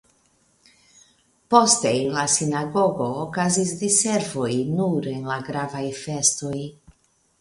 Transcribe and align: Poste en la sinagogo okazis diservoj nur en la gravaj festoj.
Poste 1.55 1.91
en 1.99 2.15
la 2.15 2.23
sinagogo 2.35 3.09
okazis 3.25 3.75
diservoj 3.85 4.51
nur 4.79 5.11
en 5.13 5.29
la 5.33 5.41
gravaj 5.51 5.85
festoj. 6.03 6.57